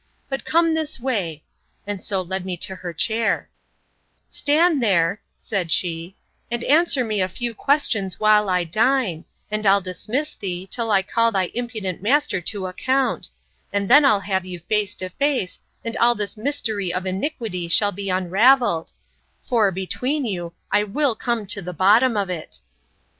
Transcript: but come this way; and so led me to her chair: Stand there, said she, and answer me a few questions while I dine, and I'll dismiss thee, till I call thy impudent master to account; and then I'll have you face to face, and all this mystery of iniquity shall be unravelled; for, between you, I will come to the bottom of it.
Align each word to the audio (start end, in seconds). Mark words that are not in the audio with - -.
but 0.29 0.43
come 0.45 0.73
this 0.73 0.99
way; 0.99 1.43
and 1.85 2.03
so 2.03 2.21
led 2.23 2.43
me 2.43 2.57
to 2.57 2.75
her 2.75 2.91
chair: 2.91 3.51
Stand 4.27 4.81
there, 4.81 5.21
said 5.35 5.71
she, 5.71 6.15
and 6.49 6.63
answer 6.63 7.03
me 7.03 7.21
a 7.21 7.29
few 7.29 7.53
questions 7.53 8.19
while 8.19 8.49
I 8.49 8.63
dine, 8.63 9.25
and 9.51 9.63
I'll 9.63 9.79
dismiss 9.79 10.33
thee, 10.33 10.65
till 10.65 10.89
I 10.89 11.03
call 11.03 11.31
thy 11.31 11.51
impudent 11.53 12.01
master 12.01 12.41
to 12.41 12.65
account; 12.65 13.29
and 13.71 13.87
then 13.87 14.03
I'll 14.03 14.21
have 14.21 14.43
you 14.43 14.57
face 14.61 14.95
to 14.95 15.09
face, 15.09 15.59
and 15.85 15.95
all 15.97 16.15
this 16.15 16.35
mystery 16.35 16.91
of 16.91 17.05
iniquity 17.05 17.67
shall 17.67 17.91
be 17.91 18.09
unravelled; 18.09 18.93
for, 19.43 19.69
between 19.69 20.25
you, 20.25 20.53
I 20.71 20.83
will 20.83 21.13
come 21.15 21.45
to 21.45 21.61
the 21.61 21.73
bottom 21.73 22.17
of 22.17 22.27
it. 22.27 22.59